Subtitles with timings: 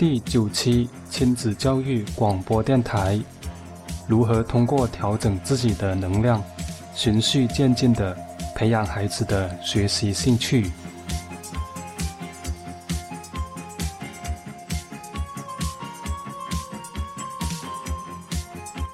[0.00, 3.20] 第九期亲子教育广播电台：
[4.08, 6.42] 如何通过调整自己的能量，
[6.94, 8.16] 循序渐进的
[8.56, 10.72] 培养孩子的学习兴趣？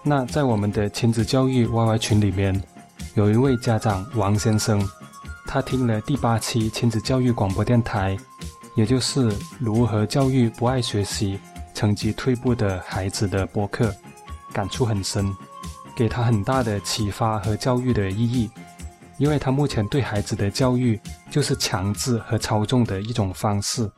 [0.02, 2.60] 那在我们的亲子教育 YY 群里面，
[3.14, 4.84] 有一位家长王先生，
[5.46, 8.18] 他听了第八期亲子教育广播电台，
[8.76, 11.40] 也就是如何教育不爱学习、
[11.74, 13.92] 成绩退步的孩子的播客，
[14.52, 15.34] 感触很深，
[15.96, 18.48] 给他很大的启发和教育的意义。
[19.18, 21.00] 因为他目前对孩子的教育
[21.30, 23.90] 就是强制和操纵的一种方式，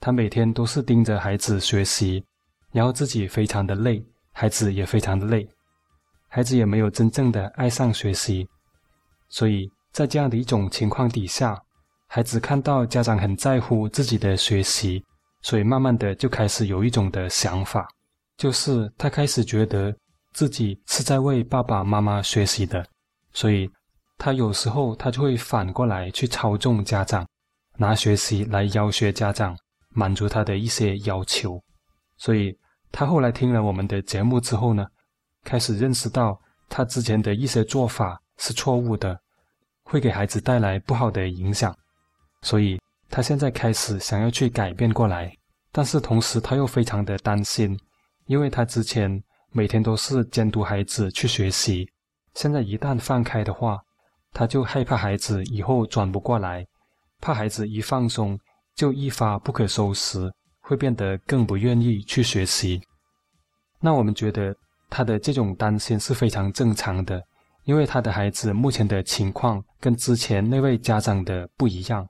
[0.00, 2.24] 他每天都是盯着孩子学习，
[2.72, 4.02] 然后自己非常的累。
[4.32, 5.46] 孩子也非常的累，
[6.28, 8.48] 孩子也没有真正的爱上学习，
[9.28, 11.60] 所以在这样的一种情况底下，
[12.08, 15.04] 孩子看到家长很在乎自己的学习，
[15.42, 17.86] 所以慢慢的就开始有一种的想法，
[18.36, 19.94] 就是他开始觉得
[20.32, 22.84] 自己是在为爸爸妈妈学习的，
[23.32, 23.70] 所以
[24.16, 27.26] 他有时候他就会反过来去操纵家长，
[27.76, 29.56] 拿学习来要挟家长，
[29.90, 31.62] 满足他的一些要求，
[32.16, 32.58] 所以。
[32.90, 34.86] 他后来听了我们的节目之后呢，
[35.44, 39.20] 开始认识到他之前的一些做法是错误的，
[39.84, 41.76] 会给孩子带来不好的影响，
[42.48, 45.30] 所以他现在开始想要去改变过来。
[45.70, 47.78] 但是同时他又非常的担心，
[48.24, 51.86] 因为他之前每天都是监督孩子去学习，
[52.32, 53.78] 现在一旦放开的话，
[54.32, 56.66] 他就害怕孩子以后转不过来，
[57.20, 58.38] 怕孩子一放松
[58.74, 60.32] 就一发不可收拾。
[60.68, 62.78] 会变得更不愿意去学习。
[63.80, 64.54] 那我们觉得
[64.90, 67.22] 他的这种担心是非常正常的，
[67.64, 72.06] 因为他的孩子目前的情况跟之前那位家长的不一样。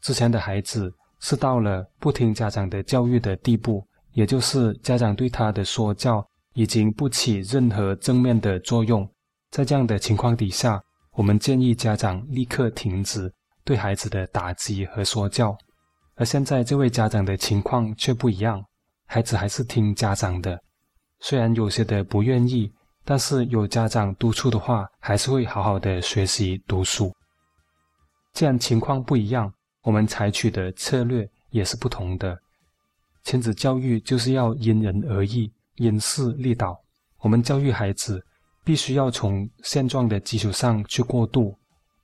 [0.00, 9.08] 之前的孩子是到了不听家长的教育的地步，也就是家长对他的说教已经不起任何正面的作用。
[9.50, 10.82] 在这样的情况底下，
[11.12, 13.32] 我们建议家长立刻停止
[13.64, 15.56] 对孩子的打击和说教。
[16.14, 18.62] 而现在这位家长的情况却不一样，
[19.06, 20.60] 孩子还是听家长的，
[21.18, 22.72] 虽然有些的不愿意，
[23.04, 27.12] 但是有家长督促的话，还是会好好的学习读书。
[28.32, 29.52] 既然情况不一样，
[29.90, 32.38] 我们采取的策略也是不同的。
[33.24, 36.80] 亲子教育就是要因人而异，因势利导。
[37.18, 38.24] 我们教育孩子，
[38.62, 41.52] 必须要从现状的基础上去过渡，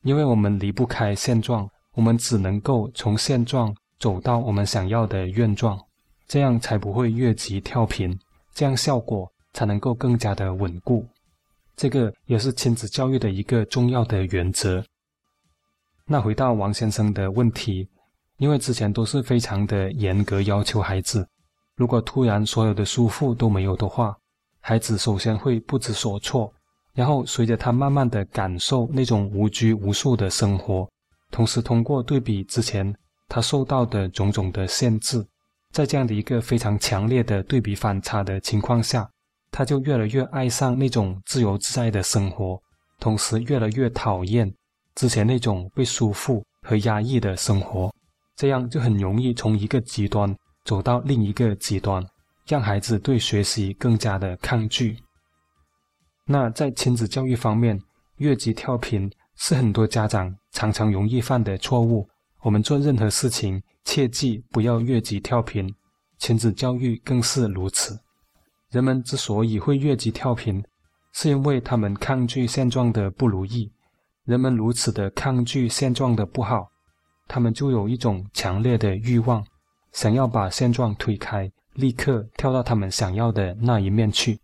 [0.02, 3.72] 因为我们离不开现状，我们只能够从现状。
[4.00, 5.80] 走到我们想要的愿状，
[6.26, 8.18] 这样才不会越级跳频，
[8.52, 11.06] 这样效果才能够更加的稳固。
[11.76, 14.84] 这个也是亲子教育的一个重要的原则。
[16.08, 17.88] 那回到王先生的问题，
[18.38, 21.28] 因为之前都是非常的严格要求孩子，
[21.74, 24.16] 如果突然所有的束缚都没有的话，
[24.60, 26.52] 孩子首先会不知所措，
[26.94, 30.88] 然后随着他慢慢的感受那种无拘无束的生活，
[31.32, 32.94] 同时通过对比之前。
[33.28, 35.26] 他受到的种种的限制，
[35.72, 39.10] 在这样的一个非常强烈的对比反差的情况下，
[39.50, 42.62] 他就越来越爱上那种自由自在的生活，
[43.00, 44.48] 同时越来越讨厌
[44.96, 47.94] 之前那种被束缚和压抑的生活。
[48.34, 52.04] 这样就很容易从一个极端走到另一个极端，
[52.46, 54.98] 让孩子对学习更加的抗拒。
[56.26, 57.80] 那在亲子教育方面，
[58.16, 62.06] 越级跳频是很多家长常常容易犯的错误。
[62.42, 65.72] 我们做任何事情，切记不要越级跳频，
[66.18, 67.98] 亲子教育更是如此。
[68.70, 70.62] 人们之所以会越级跳频，
[71.12, 73.72] 是因为他们抗拒现状的不如意。
[74.26, 76.68] 人们如此的抗拒现状的不好，
[77.28, 79.44] 他们就有一种强烈的欲望，
[79.92, 84.38] 想要把现状推开，立刻跳到他们想要的那一面去。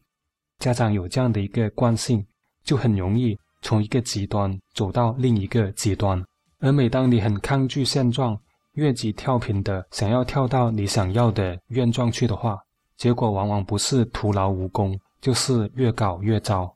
[0.60, 2.24] 家长有这样的一个惯性，
[2.62, 6.24] 就很容易从一个极端走到另一个极端。
[6.60, 8.38] 而每当你很抗拒现状，
[8.74, 12.56] 越级跳频的想要跳到你想要的愿状去的话，
[12.96, 16.72] 结果往往不是徒劳无功，就是越搞越糟。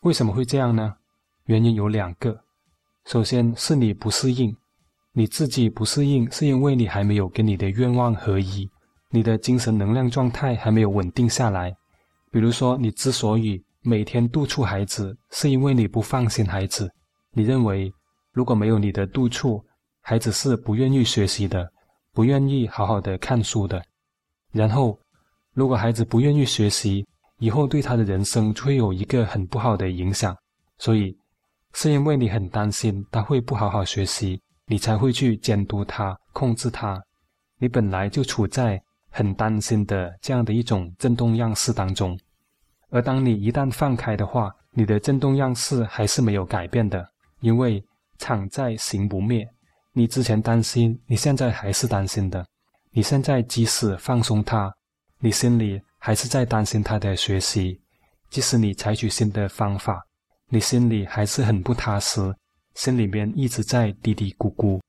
[0.00, 0.94] 为什么会这样呢？
[1.44, 2.45] 原因有两个。
[3.06, 4.54] 首先是你不适应，
[5.12, 8.68] 你自己不适应，是因为你还没有跟你的愿望合一，
[9.10, 11.72] 你的精神能量状态还没有稳定下来。
[12.30, 16.90] 比如说，你之所以每天督促孩子，是因为你不放心孩子，
[17.32, 17.92] 你认为。
[18.32, 19.64] 如果没有你的督促，
[20.02, 21.66] 孩子是不愿意学习的，
[22.12, 23.82] 不愿意好好的看书的。
[24.52, 24.98] 然后，
[25.54, 27.06] 如果孩子不愿意学习，
[27.38, 30.36] 以后对他的人生就会有一个很不好的影响。
[30.76, 31.16] 所以，
[31.78, 36.98] 是因为你很担心他会不好好学习，你才会去监督他、控制他。
[37.58, 42.18] 你本来就处在很担心的这样的一种振动样式当中。
[42.88, 47.06] 而当你一旦放开的话，你的振动样式还是没有改变的，
[47.40, 47.84] 因为
[48.16, 49.46] 场在行不灭。
[49.92, 52.46] 你之前担心，你现在还是担心的。
[52.90, 54.72] 你现在即使放松它，
[55.18, 57.78] 你心里还是在担心他的学习。
[58.30, 60.02] 即使你采取新的方法，
[60.48, 62.20] 你心里还是很不踏实，
[62.74, 64.80] 心里面一直在嘀嘀咕咕。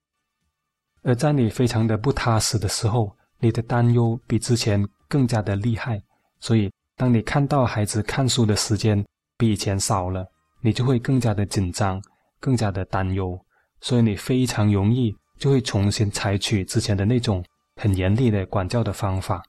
[1.04, 6.02] 而在你非常的不踏实的时候，你的担忧比之前更加的厉害。
[6.40, 9.04] 所以，当你看到孩子看书的时间
[9.38, 10.26] 比以前少了，
[10.62, 12.02] 你就会更加的紧张，
[12.40, 13.40] 更加的担忧。
[13.82, 17.44] 所以，你非常容易就会重新采取之前的那种
[17.76, 19.44] 很严厉的管教的方法，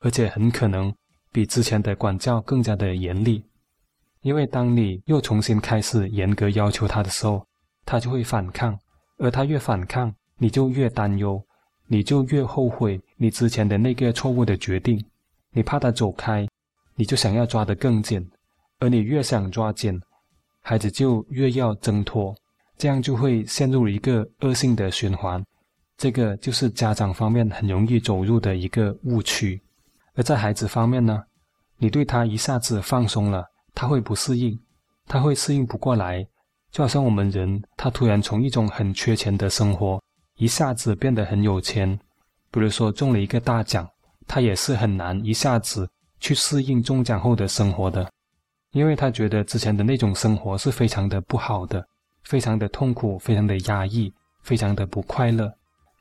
[0.00, 0.94] 而且很可能。
[1.32, 3.44] 比之前的管教更加的严厉，
[4.24, 7.46] 因为当你又重新开始严格要求他的时候，
[7.84, 8.74] 他就会反抗，
[9.18, 11.38] 而他越反抗，你就越担忧，
[11.88, 14.98] 你就越后悔你之前的那个错误的决定，
[15.50, 16.48] 你怕他走开，
[16.94, 18.26] 你就想要抓得更紧，
[18.78, 20.00] 而你越想抓紧，
[20.62, 22.34] 孩子就越要挣脱，
[22.78, 25.44] 这样就会陷入一个恶性的循环，
[25.98, 29.60] 这个就是家长方面很容易走入的一个误区。
[30.14, 31.22] 而在孩子方面呢，
[31.76, 33.44] 你对他一下子放松了，
[33.74, 34.58] 他会不适应，
[35.06, 36.26] 他会适应不过来，
[36.70, 40.00] 就好像我们人，他突然从一种很缺钱的生活，
[40.36, 41.98] 一下子变得很有钱，
[42.50, 43.88] 比如说中了一个大奖，
[44.26, 45.88] 他也是很难一下子
[46.20, 48.10] 去适应中奖后的生活的，
[48.72, 51.86] 因为他觉得之前的那种生活是非常的不好的，
[52.22, 54.12] 非常的痛苦，非常的压抑，
[54.42, 55.52] 非常的不快乐，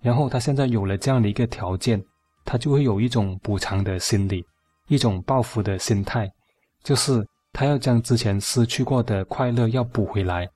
[0.01, 2.03] 然后他现在有了这样的一个条件。
[2.45, 4.45] 他就会有一种补偿的心理，
[4.89, 6.29] 一种报复的心态，
[6.83, 10.49] 就是他要将之前失去过的快乐要补回来，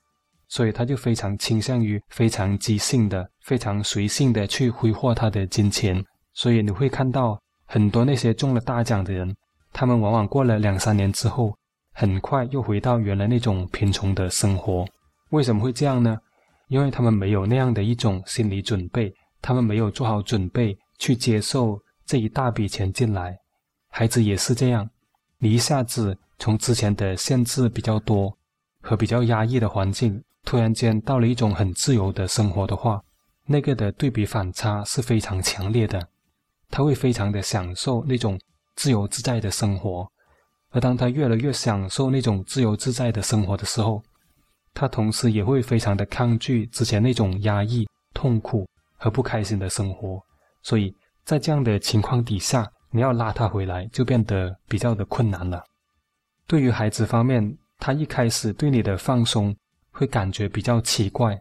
[0.49, 6.03] 所以他就非常倾向于非常即兴的、非常随性的去挥霍他的金钱。
[6.33, 9.33] 所以你会看到很多那些中了大奖的人，
[9.71, 11.55] 他们往往过了两三年之后，
[11.93, 14.85] 很快又回到原来那种贫穷的生活。
[15.29, 16.17] 为什么会这样呢？
[16.67, 20.77] 因为他们没有那样的一种心理准备，他们没有做好准备。
[20.99, 23.37] 去接受这一大笔钱进来，
[23.89, 24.89] 孩子也是这样。
[25.39, 28.35] 你一下子从之前的限制比较多
[28.81, 32.99] 和比较压抑的环境，突然间到了一种很自由的生活的话，
[33.45, 36.07] 那个的对比反差是非常强烈的。
[36.69, 38.39] 他会非常的享受那种
[38.75, 40.05] 自由自在的生活，
[40.71, 44.01] 而当他越来越享受那种自由自在的生活的时候，
[44.73, 48.67] 他同时也会非常的抗拒之前那种压抑、痛苦
[48.97, 50.19] 和不开心的生活。
[50.61, 50.93] 所以
[51.23, 55.63] 在这样的情况底下，你要拉他回来就变得比较的困难了。
[56.47, 59.55] 对于孩子方面，他一开始对你的放松
[59.91, 61.39] 会感觉比较奇怪，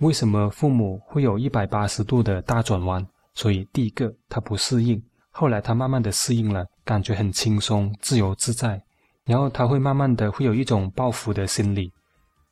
[0.00, 3.06] 为什么父母会有一百八十度的大转弯？
[3.32, 5.00] 所以第一个他不适应，
[5.30, 8.82] 后来他慢慢的适应了，感觉很轻松、自由自在，
[9.24, 11.92] 然后他会慢慢的会有一种报复的心理，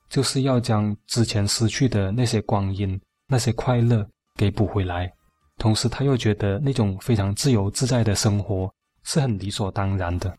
[0.09, 2.97] 就是要将之前失去的那些光阴、
[3.27, 5.13] 那些快乐给补回来。
[5.61, 8.73] 同时，他又觉得那种非常自由自在的生活
[9.05, 10.35] 是很理所当然的。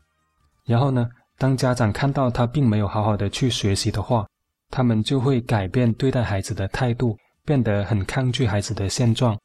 [0.65, 1.07] 然后呢，
[1.37, 4.25] 当家长看到他并没有好好的去学习的话，
[4.71, 7.15] 他们就会改变对待孩子的态度，
[7.45, 9.37] 变得很抗拒孩子的现状。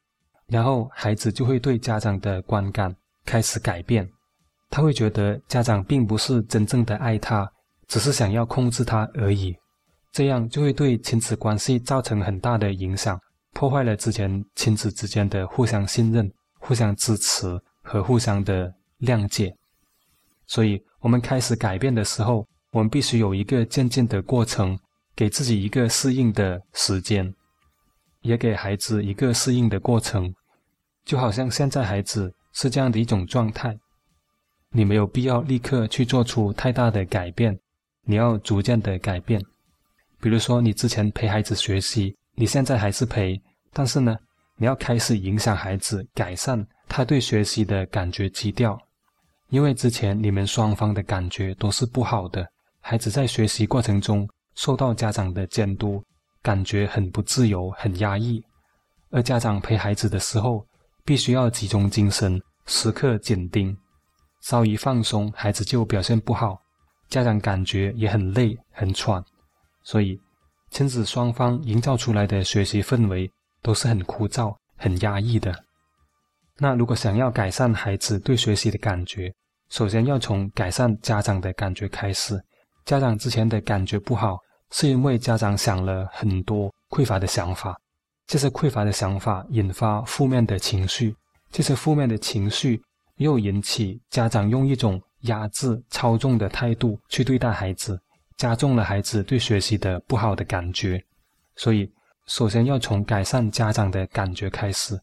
[0.46, 2.94] 然后，孩子就会对家长的观感
[3.26, 4.08] 开始改变，
[4.70, 7.46] 他会觉得家长并不是真正的爱他，
[7.86, 9.54] 只是想要控制他而已。
[10.10, 13.20] 这样就会对亲子关系造成很大的影响。
[13.56, 18.70] 破坏了之前亲子之间的互相信任、互相支持和互相的
[19.00, 19.56] 谅解，
[20.46, 24.78] 所以，我们开始改变的时候，我们必须有一个渐进的过程，
[25.14, 27.34] 给自己一个适应的时间，
[28.20, 30.34] 也给孩子一个适应的过程。
[31.06, 33.74] 就好像现在孩子是这样的一种状态，
[34.68, 37.58] 你没有必要立刻去做出太大的改变，
[38.02, 39.42] 你要逐渐的改变。
[40.20, 42.14] 比如说，你之前陪孩子学习。
[42.38, 43.40] 你现在还是陪，
[43.72, 44.14] 但是呢，
[44.56, 48.78] 你要开始影响孩子，改善他对学习的感觉基调，
[49.48, 52.46] 因为之前你们双方的感觉都是不好的，
[52.82, 56.04] 孩子在学习过程中受到家长的监督，
[56.42, 58.44] 感觉很不自由、很压抑，
[59.10, 60.62] 而家长陪孩子的时候，
[61.06, 63.74] 必须要集中精神，时刻紧盯，
[64.42, 66.60] 稍一放松，孩子就表现不好，
[67.08, 69.24] 家长感觉也很累、很喘，
[69.82, 70.20] 所以。
[70.70, 73.30] 亲子双方营造出来的学习氛围
[73.62, 75.54] 都是很枯燥、很压抑的。
[76.58, 79.32] 那如果想要改善孩子对学习的感觉，
[79.68, 82.40] 首先要从改善家长的感觉开始。
[82.84, 84.38] 家长之前的感觉不好，
[84.70, 87.76] 是因为家长想了很多匮乏的想法，
[88.26, 91.14] 这些匮乏的想法引发负面的情绪，
[91.50, 92.80] 这些负面的情绪
[93.16, 98.00] 又引起家长用一种压制、操纵的态度去对待孩子，
[98.36, 101.02] 加重了孩子对学习的不好的感觉。
[101.56, 101.90] 所以，
[102.26, 104.98] 首先要从改善家长的感觉开始。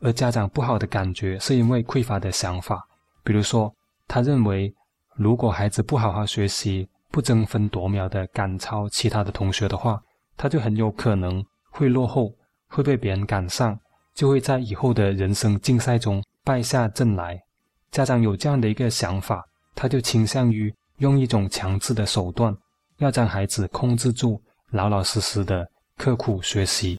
[0.00, 2.86] 而家长不好的感觉，是因为匮乏的想法。
[3.24, 3.74] 比如说，
[4.06, 4.72] 他认为
[5.14, 10.00] 如果孩子不好好学习，不争分夺秒的赶超其他的同学的话，
[10.36, 12.30] 他就很有可能会落后，
[12.68, 13.76] 会被别人赶上，
[14.14, 17.42] 就会在以后的人生竞赛中败下阵来。
[17.90, 19.42] 家长有这样的一个想法，
[19.74, 22.54] 他就倾向于用一种强制的手段，
[22.98, 26.98] 要将孩子控制住，老老实实的刻苦学习。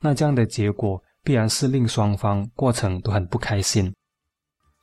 [0.00, 3.92] 那这样的结果必然是令双方过程都很不开心。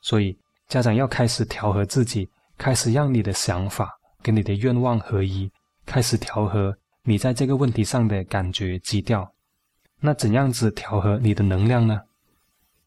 [0.02, 3.96] 所以，家长要开始调和自己，开始让你的想法。
[4.22, 5.50] 跟你的愿望合一，
[5.86, 9.26] 开始调和你在这个问题上的感觉基调。
[9.98, 11.98] 那怎样子调和你的能量呢？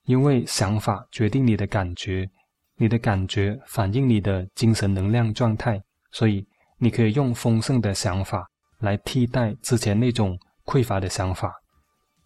[0.05, 2.29] 因为想法决定你的感觉，
[2.75, 6.45] 你的感觉反映你的精神能量状态，所以
[6.83, 8.45] 你可以用丰盛的想法
[8.79, 11.53] 来替代之前那种匮乏的想法。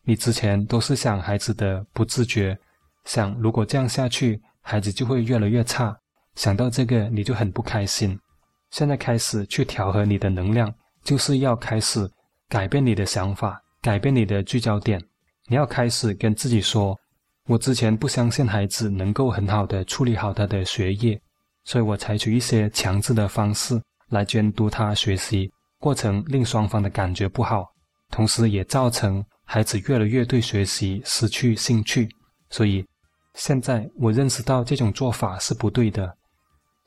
[0.03, 2.57] 你之前都是想孩子的不自觉，
[3.05, 5.95] 想如果这样下去，孩子就会越来越差。
[6.33, 8.19] 想到这个，你就很不开心。
[8.71, 10.73] 现在开始去调和你的能量，
[11.03, 12.09] 就是要开始
[12.49, 14.99] 改变你的想法，改变你的聚焦点。
[15.47, 16.97] 你要开始跟自己说
[17.47, 21.21] ：“我之前不相信孩子能够很好的处理好他的学业，
[21.63, 27.65] 所以我采取一些强制的方式来监督他学习，过程令双方的感觉不好，
[28.09, 32.09] 同时也造成孩子越来越对学习失去兴趣。
[32.49, 32.85] 所以
[33.33, 36.15] 现在我认识到这种做法是不对的。”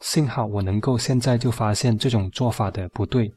[0.00, 3.30] 幸好我能够现在就发现这种做法的不对，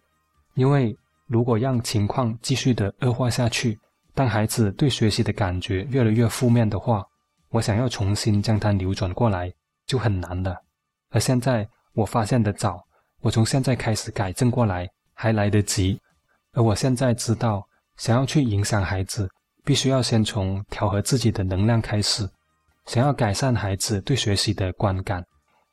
[0.55, 0.95] 因为
[1.27, 3.77] 如果让情况继续的恶化下去，
[4.13, 7.03] 当孩子对学习的感觉越来越负面的话，
[7.49, 9.51] 我想要重新将它扭转过来
[9.85, 10.55] 就很难了。
[11.09, 12.81] 而现在我发现的早，
[13.23, 15.97] 我从现在开始改正过来还来得及。
[16.51, 17.65] 而我现在知道，
[17.95, 19.29] 想要去影响孩子，
[19.63, 22.29] 必须要先从调和自己的能量开始。
[22.85, 25.23] 想要改善孩子对学习的观感。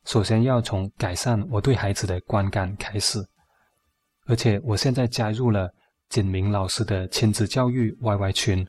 [0.04, 3.18] 首先要从改善我对孩子的观感开始，
[4.26, 5.68] 而且我现在加入了
[6.08, 8.64] 简明老师的亲子教育 YY 群，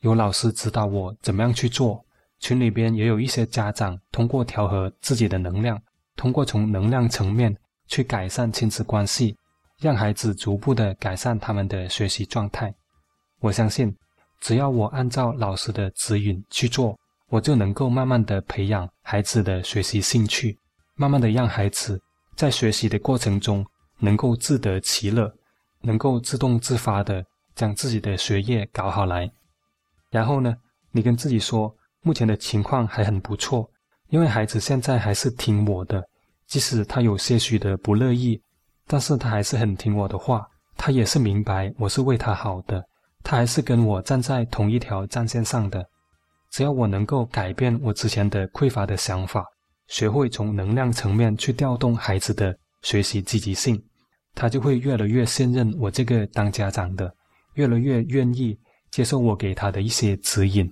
[0.00, 2.04] 有老师指导我怎么样去做。
[2.38, 5.80] 群里边也有一些家长通过调和自己的能量，
[6.16, 7.54] 通过从能量层面
[7.90, 9.36] 去改善亲子关系，
[9.78, 12.74] 让孩子逐步的改善他们的学习状态。
[13.40, 13.94] 我相信，
[14.40, 16.98] 只要我按照老师的指引去做。
[17.30, 20.58] 我就能够慢慢的培养孩子的学习兴趣，
[20.96, 21.96] 慢慢的让孩子
[22.34, 23.64] 在学习的过程中
[24.00, 25.32] 能够自得其乐，
[25.80, 29.30] 能够自动自发的将自己的学业搞好来。
[30.10, 30.56] 然后呢，
[30.90, 33.70] 你跟自己说，目前的情况还很不错，
[34.08, 36.04] 因为孩子现在还是听我的，
[36.50, 38.42] 即使他有些许的不乐意，
[38.88, 40.44] 但是他还是很听我的话，
[40.76, 42.84] 他也是明白我是为他好的，
[43.22, 45.88] 他还是跟我站在同一条战线上的。
[46.50, 49.44] 只要我能够改变我之前的匮乏的想法，
[49.86, 52.52] 学会从能量层面去调动孩子的
[52.82, 53.80] 学习积极性，
[54.34, 57.14] 他就会越来越信任我这个当家长的，
[57.54, 58.58] 越来越愿意
[58.90, 60.68] 接受我给他的一些指引。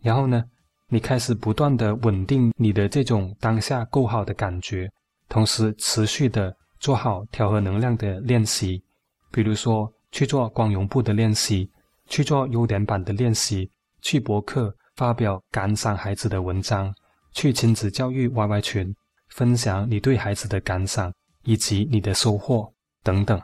[0.00, 0.44] 然后呢，
[0.88, 4.90] 你开始不断的稳定你的这种当下够好的感觉，
[5.28, 8.82] 同时持续的做好调和能量的练习，
[9.30, 11.70] 比如说去做光荣部的练习，
[12.06, 13.70] 去做优点版的练习，
[14.02, 14.74] 去博客。
[14.96, 16.92] 发表感赏孩子的文章，
[17.30, 18.92] 去亲子教育 YY 群
[19.28, 21.14] 分享你对孩子的感想
[21.44, 22.68] 以及你的收获
[23.04, 23.40] 等等。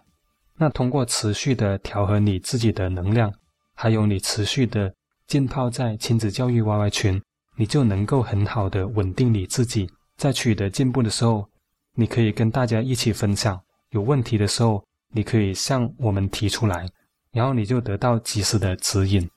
[0.57, 3.33] 那通过持续的调和你自己的能量，
[3.73, 4.93] 还有你持续的
[5.29, 7.23] 浸泡在亲子教育 YY 群，
[7.57, 9.91] 你就能够很好的稳定你自己。
[10.17, 11.49] 在取得进步的时候，
[11.95, 13.57] 你可以跟大家一起分享；
[13.91, 16.89] 有问题的时候，你可以向我们提出来，
[17.33, 19.29] 然后你就得到及时的指引。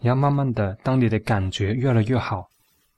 [0.00, 2.48] 然后慢慢的，当你的感觉越来越好，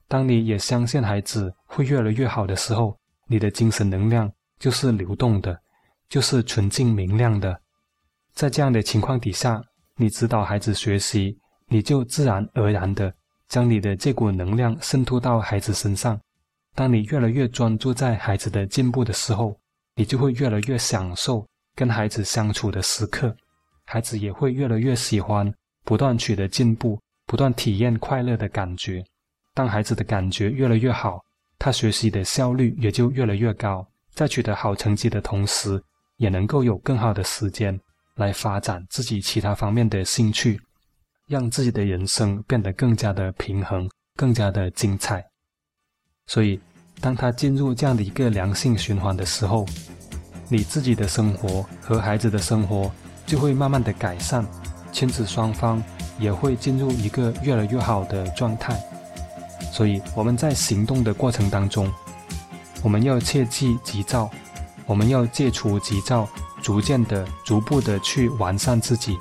[0.07, 2.97] 当你也相信孩子会越来越好的时候，
[3.27, 5.59] 你的精神能量就是流动的，
[6.09, 7.59] 就是纯净明亮的。
[8.33, 9.61] 在这样的情况底下，
[9.95, 11.37] 你指导孩子学习，
[11.67, 13.13] 你就自然而然的
[13.49, 16.19] 将你的这股能量渗透到孩子身上。
[16.75, 19.57] 当你越来越专注在孩子的进步的时候，
[19.95, 23.35] 你就会越来越享受跟孩子相处的时刻，
[23.85, 25.51] 孩子也会越来越喜欢。
[25.83, 29.01] 不断取得进步，不断体验快乐的感觉。
[29.53, 31.23] 当孩子的感觉越来越好，
[31.57, 33.87] 他学习的效率也就越来越高。
[34.13, 35.81] 在取得好成绩的同时，
[36.17, 37.79] 也能够有更好的时间
[38.15, 40.59] 来发展自己其他方面的兴趣，
[41.27, 45.21] 让自己的人生变得更加的平衡，更加的精彩。
[46.25, 46.57] 所以，
[47.01, 49.65] 当他进入这样的一个良性循环的时候，
[50.47, 52.89] 你自己的生活和孩子的生活
[53.25, 54.45] 就会慢慢的改善，
[54.93, 55.83] 亲子双方
[56.17, 58.81] 也会进入一个越来越好的状态。
[59.73, 61.91] 所以，我们在行动的过程当中，
[62.81, 64.31] 我们要切记急躁，
[64.85, 66.25] 我们要戒除急躁，
[66.61, 69.17] 逐渐的、逐步的去完善自己，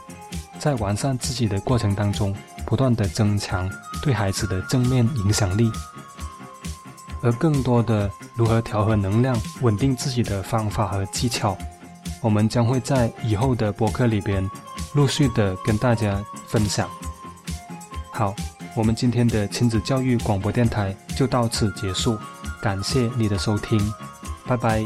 [0.66, 3.70] 在完善自己的过程当中，不断的增强
[4.02, 5.70] 对孩子的正面影响力。
[7.22, 11.56] 而更多的如何调和能量、稳定自己的方法和技巧，
[12.20, 14.50] 我们将会在以后的博客里边
[14.92, 16.90] 陆续的跟大家分享。
[18.10, 18.34] 好，
[18.74, 22.18] 我们今天的亲子教育广播电台就到此结束，
[22.60, 23.78] 感谢你的收听，
[24.48, 24.82] 拜拜。